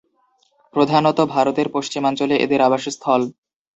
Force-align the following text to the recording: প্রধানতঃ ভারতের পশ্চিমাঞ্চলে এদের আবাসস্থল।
প্রধানতঃ 0.73 1.25
ভারতের 1.27 1.67
পশ্চিমাঞ্চলে 1.69 2.35
এদের 2.37 2.59
আবাসস্থল। 2.61 3.21